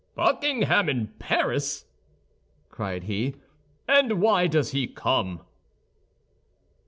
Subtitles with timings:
[0.15, 1.85] "Buckingham in Paris!"
[2.71, 3.35] cried he,
[3.87, 5.41] "and why does he come?"